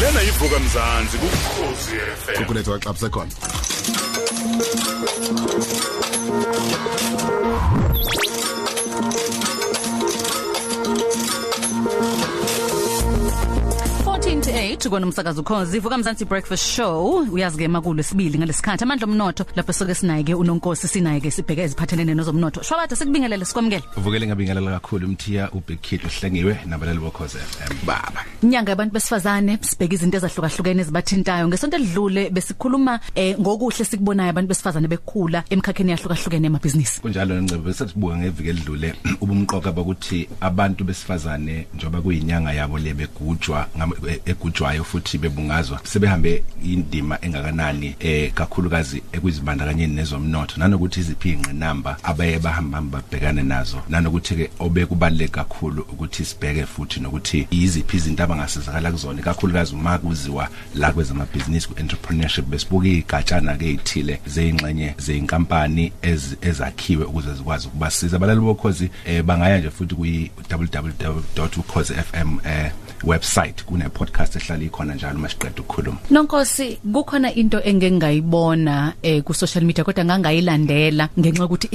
[0.00, 1.90] lena ivuka mzansi kukhosi
[2.24, 3.32] FM kulethe waxabse khona
[14.56, 17.26] 8 kona umsakazo ukhozi ivuka mzansi breakfast show.
[17.32, 19.44] Uyazi ke makulo sibili ngalesikhathi amandla omnotho.
[19.56, 22.62] Lapho soke sinayike unonkosi sinayike sibheke eziphathelene nezomnotho.
[22.62, 23.82] Shwabada sikubingelele sikwamukele.
[23.96, 27.38] Uvukele ngabingelela kakhulu umthiya ubig kid uhlengiwe nabalali bokhoze
[27.86, 28.24] baba.
[28.42, 31.48] Inyanga yabantu besifazane sibheke izinto ezahlukahlukene ezibathintayo.
[31.48, 37.00] Ngesonto edlule besikhuluma eh, ngokuhle sikubonayo abantu besifazane bekhula emkhakheni yahlukahlukene emabhizinisi.
[37.00, 43.68] Kunjalo ngcebo bese sibuka ngeviki edlule ubumqoka bokuthi abantu besifazane njoba kuyinyanga yabo lebegujwa
[44.46, 50.60] egujwayo futhi bebungazwa sebehambe indima engakanani eh kakhulukazi ekuzibandakanyeni nezomnotho.
[50.60, 53.82] Nanokuthi iziphi ingqinamba abaye bahamba babhekane nazo.
[53.88, 59.22] Nanokuthi ke obekubaleke kakhulu ukuthi sibheke futhi nokuthi iziphi izinto abangasizakala kuzona.
[59.22, 65.92] Kakhulukazi uma kuziwa la kwezamabhizinisi ku-entrepreneurship besibuka igatshana ke ezithile zeyingxenye zeinkampani
[66.42, 68.16] ezakhiwe ukuze zikwazi ukubasiza.
[68.16, 72.70] Abalali bokhozi eh, bangaya nje futhi kuyi www.ukhozifm eh
[73.06, 75.98] website kune podcast ehlala ikhona njalo masiqeda ukukhuluma.
[76.10, 81.66] Nonkosi kukhona into engengayibona eh ku social media kodwa ngangayilandela ngenxa ukuthi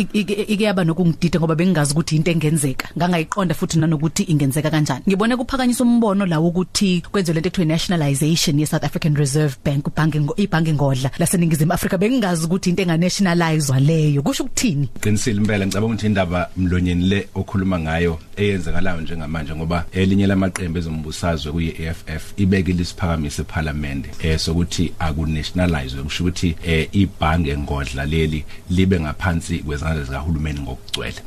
[0.52, 2.90] ikuyaba nokungidida ngoba bengingazi ukuthi into engenzeka.
[2.98, 5.04] Ngangayiqonda futhi nanokuthi ingenzeka kanjani.
[5.08, 10.22] Ngibone kuphakanyiswa umbono lawo ukuthi kwenziwe lento ekuthiwa nationalization ye South African Reserve Bank ubhange
[10.38, 11.98] ibhange ngodla laseningizimu Afrika.
[11.98, 14.22] Bengingazi ukuthi into enga-nationalizwa leyo.
[14.22, 14.90] Kusho ukuthini?
[15.02, 20.82] Qinisile impela ngicabanga ukuthi indaba mlonyeni le okhuluma ngayo eyenzakalayo njengamanje ngoba elinye lamaqembu
[21.22, 29.00] ezombusazwe kuyi-AFF ibekile isiphakamise eParliament eh sokuthi akunationalize kusho ukuthi eh ibhange ngodla leli libe
[29.00, 31.22] ngaphansi kwezandla zikahulumeni ngokugcwele.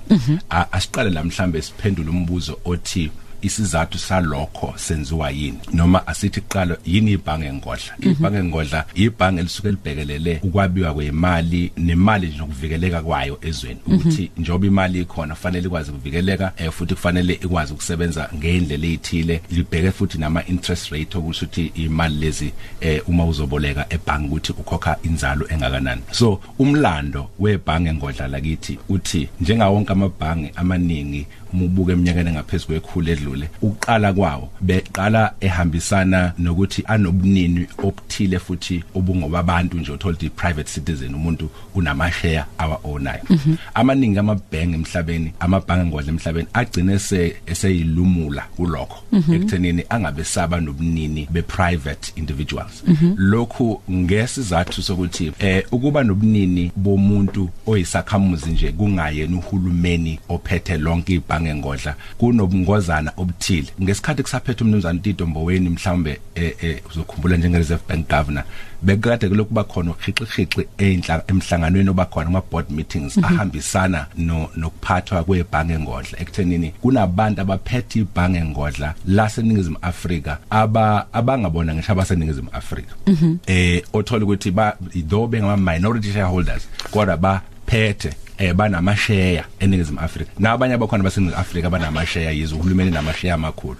[0.72, 3.10] Asiqale la mhlambe siphendule umbuzo othi
[3.46, 5.58] isizathu salokho senziwa yini?
[5.72, 12.38] Noma asithi kuqala yini ibhange ngodla ibhange ngodla ibhange lisuke libhekelele ukwabiwa kwemali nemali nje
[12.38, 13.80] nokuvikeleka kwayo ezweni.
[13.86, 19.90] Ukuthi njoba imali ikhona kufanele ikwazi ukuvikeleka eh, futhi kufanele ikwazi ukusebenza ngendlela ezithile libheke
[19.90, 25.46] futhi nama interest rate okusho ukuthi imali lezi eh, uma uzoboleka ebhange ukuthi ukhokha inzalo
[25.48, 26.02] engakanani.
[26.10, 33.50] So umlando webhange ngodla lakithi uthi njengawo wonke amabhange amaningi umubuka eminyakeni engaphezulu kwekhulu edlule
[33.62, 41.14] uqala kwawo beqala ehambisana nokuthi anobunini obuthile futhi obungoba abantu nje uthola ukuthi private citizen
[41.14, 43.56] umuntu unama share awa ownayo mm -hmm.
[43.74, 49.34] amaningi amabhange emhlabeni amabhange ngodla emhlabeni agcine se eseyilumula kulokho mm -hmm.
[49.34, 53.14] ekuthenini angabe saba nobunini be private individuals mm -hmm.
[53.16, 61.94] lokhu ngesizathu sokuthi eh ukuba nobunini bomuntu oyisakhamuzi nje kungayena uhulumeni ophethe lonke ibhange ngengodla
[62.18, 68.44] kunobungozana obuthile ngesikhathi kusaphethe umnumzana Tito Mboweni mhlawumbe eh, eh uzokhumbula njenge Reserve Bank Governor
[68.82, 73.34] bekade kulokuba khona ukhixixixi enhla emhlanganweni obakhona kuma board meetings mm -hmm.
[73.34, 81.92] ahambisana no nokuphathwa kwebhange ngodla ekuthenini kunabantu abaphethe ibhange ngodla laseningizimu Afrika aba abangabona ngisho
[81.92, 83.36] abaseningizimu Afrika mm -hmm.
[83.46, 84.76] eh othola ukuthi ba
[85.08, 90.30] though bengama minority shareholders kodwa baphethe eh banama share eningizimu Afrika.
[90.38, 93.76] Nabanye abakhona baseningizimu Afrika banama share yizo uhulumeni nama share amakhulu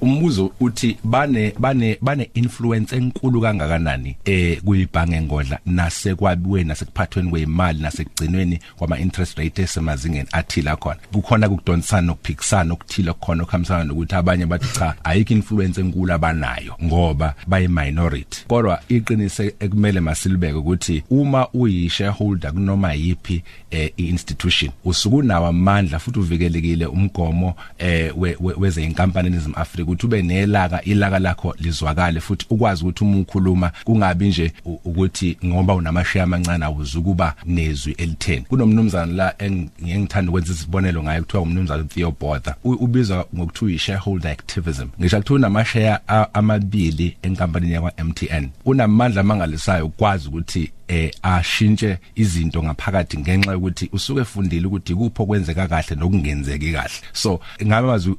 [0.00, 8.58] umbuzo uthi bane bane bane influence enkulu kangakanani eh kuyibhange ngodla nasekwabiweni nasekuphathweni kwezimali nasekugcinweni
[8.76, 14.78] kwama interest rate esemazingeni athila khona kukhona ukudonsana ukuphikisana okuthile khona okuhambisana nokuthi abanye bathi
[14.78, 21.90] cha ayikho influence enkulu abanayo ngoba bayi minority kodwa iqinise ekumele masilibeke ukuthi uma uyi
[21.90, 28.12] shareholder kunoma yipi eh institution usukunawo amandla futhi uvikelekile umgomo eh
[28.58, 33.70] weze inkampani eNingizimu Afrika ukuthi ube nelaka ilaka lakho lizwakale futhi ukwazi ukuthi uma ukhuluma
[33.84, 38.42] kungabi nje ukuthi ngoba unamashare amancane awuzukuba nezwi elitheni.
[38.42, 42.54] Kunomnumzana la engiyengithanda ukwenza isibonelo ngayo kuthiwa umnumzana Theo Botha.
[42.64, 44.88] Ubizwa ngokuthiwa i shareholder activism.
[45.00, 45.98] Ngisho kuthiwa unamashare
[46.32, 54.20] amabili enkampanini yakwa MTN unamandla mangalisayo ukwazi ukuthi eh ashintshe izinto ngaphakathi ngenxa yokuthi usuke
[54.20, 57.00] efundile ukuthi kupho kwenzeka kahle nokungenzeki kahle.
[57.12, 58.14] So ngabe mazi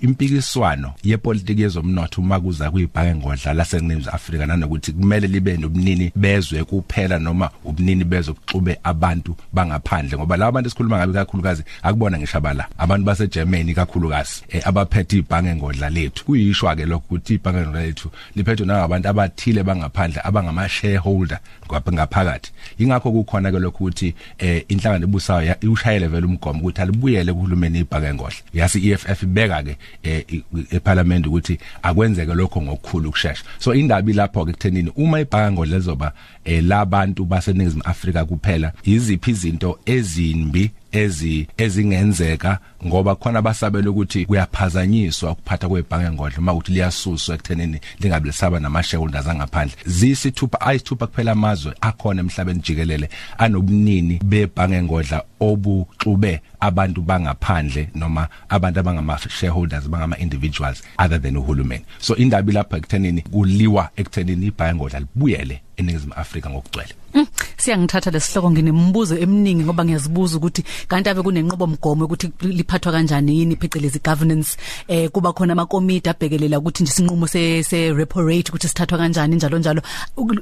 [0.00, 7.18] impikiswano yepolitiki yezomnotho uma kuza kuyibhange ngodla laseNingizimu Afrika nanokuthi kumele libe nobunini bezwe kuphela
[7.18, 13.04] noma ubunini bezwe kuxube abantu bangaphandle ngoba laba bantu esikhuluma ngabe kakhulukazi akubona ngishabala abantu
[13.06, 16.24] base Germany kakhulukazi eh, abaphethe ibhange ngodla lethu.
[16.24, 21.38] Kuyishwa ke lokho ukuthi ibhange ngodla lethu liphethwe nabantu abathile bangaphandle abangama shareholder
[21.92, 22.52] ngaphakathi.
[22.78, 28.08] Ingakho kukhona ke lokho ukuthi eh inhlangano ebusayo ushayele vele umgomo ukuthi alibuyele kuhulumeni ibhaka
[28.08, 29.76] engodla yasi EFF ibeka ke
[30.70, 36.12] eParliament ukuthi akwenzeke lokho ngokukhulu ukusheshsha so indaba ilapho ke kuthenini uma ibhaka ngodla lezoba
[36.44, 45.30] eh labantu baseningizimu Afrika kuphela iziphi izinto ezimbi ezi ezingenzeka ngoba khona basabela ukuthi kuyaphazanyiswa
[45.32, 49.76] ukuphatha kwebhange ngodla uma ukuthi liyasuswa ekuthenini lingabe lisaba nama shareholders angaphandle.
[49.86, 53.08] Zisithupha ayisithupha kuphela amazwe akhona emhlabeni jikelele
[53.38, 61.84] anobunini bebhange ngodla obuxube abantu bangaphandle noma abantu abangama shareholders bangama individuals other than uhulumeni.
[61.98, 66.94] So indaba lapha ekuthenini kuliwa ekuthenini ibhange ngodla libuyele eningizimu Afrika ngokugcwele.
[67.14, 67.26] Mm,
[67.56, 73.56] siyangithatha lesihloko nginembuzo eminingi ngoba ngiyazibuza ukuthi kanti ave kunenqobo mgomo ukuthi liphathwa kanjani yini
[73.56, 74.56] phecelezi governance
[74.88, 79.36] eh kuba khona amakomiti abhekelela ukuthi nje sinqumo se se repo rate ukuthi sithathwa kanjani
[79.36, 79.82] njalo njalo.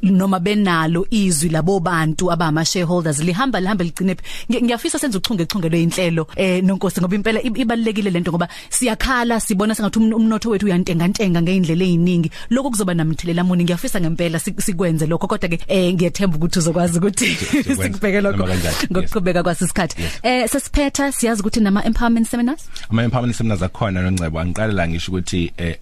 [0.02, 4.16] Noma benalo izwi labo bantu abama shareholders lihamba lihambe ligcine
[4.50, 9.99] ngiyafisa senze uchunge chunge lweinhlelo eh nonkosi ngoba impela ibalekile lento ngoba siyakhala sibona sengathi
[9.99, 13.65] umnotho wethu uyantenga ntenga ngeindlela eziningi lokho kuzoba namthelela muni?
[13.65, 18.49] Ngiyafisa ngempela sikwenze lokho kodwa ke eh ngiyethemba ukuthi uzokwazi ukuthi sikubheke lokho
[18.93, 22.69] ngokuqhubeka kwasisikhathi eh sesiphetha siyazi ukuthi nama empowerment seminars?
[22.91, 25.77] Ama empowerment seminars akhona noNcebo angiqala la ngisho ukuthi eh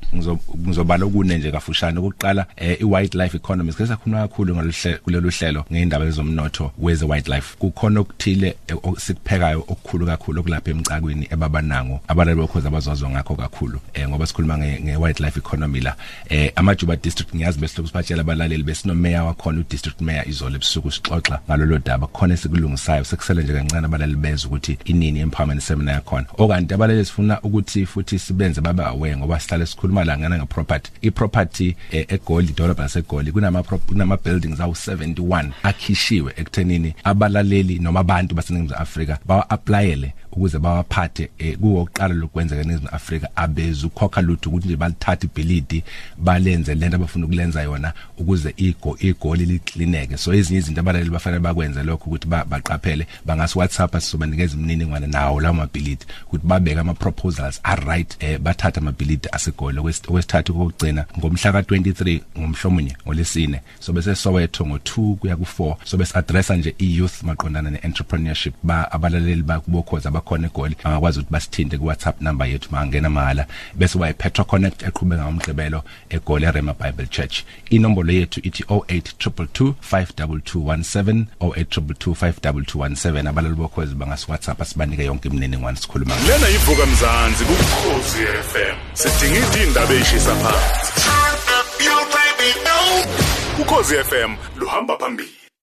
[0.66, 6.10] ngizobala okune nje kafushane ukuqala eh i wildlife economics kese khona kakhulu ngalolu hlelo ngeindaba
[6.10, 8.56] zomnotho weze wildlife kukhona okuthile
[8.96, 14.96] sikuphekayo okukhulu kakhulu okulapha emcakweni ebabanango abalali bokhoza abazozwa ngakho kakhulu eh ngoba sikhuluma nge
[14.96, 15.96] wildlife economy la.
[16.28, 21.40] Eh amajuba district ngiyazi bese lokusiphatshela abalaleli besinomeya wakhona u district mayor izolo ebusuku sixoxa
[21.48, 22.06] ngalolo daba.
[22.06, 26.26] Khona sikulungisayo sekusele nje kancane abalali bezwe ukuthi inini empowerment seminar yakhona.
[26.38, 30.90] Okanti abalali sifuna ukuthi futhi sibenze baba aware ngoba sihlale sikhuluma la ngana ngeproperty.
[31.00, 38.34] Iproperty eh, eGoli idolobha laseGoli kunama kunama buildings awu 71 akhishiwe ekuthenini abalaleli noma abantu
[38.34, 44.50] baseningizimu Afrika bawa applyele ukuze bawaphathe eh, kuwo oqala lokwenzeka eNingizimu Afrika abeza ukhokha lutho
[44.50, 45.84] ukuthi nje balithatha ibhilidi
[46.18, 50.16] balenze lento abafuna ukulenza yona ukuze igo igoli liklineke.
[50.16, 55.54] So ezinye izinto abalali bafanele bakwenze lokho ukuthi baqaphele bangasi WhatsApp sizobanikeza imininingwane nawo lawo
[55.54, 59.78] mabhilidi ukuthi babeke ama proposals are right eh, bathatha amabhilidi asegoli.
[59.78, 66.56] Okwesithathu kokugcina ngomhla ka23 ngomhlomunye ngolesine so bese Soweto ngo2 kuya ku4 so bese addressa
[66.56, 72.46] nje i-youth maqondana ne-entrepreneurship ba abalaleli bakubokhoza abakhona egoli bangakwazi ukuthi basithinte ku WhatsApp number
[72.46, 73.46] yethu mangena mahala.
[73.74, 77.42] Bese wayi Petro Connect eqhubeka ngomgqibelo egoli Rema Bible Church.
[77.70, 86.86] Inombolo yethu ithi 0822252217 0822252217 abalali bokhozi bangasi WhatsApp asibanike yonke imininingwane sikhuluma lena ivuka
[86.86, 88.18] mzansi kukhosi
[88.50, 90.92] FM sidingida indaba eshisa phansi.
[93.60, 95.43] Ukhosi FM luhamba phambili.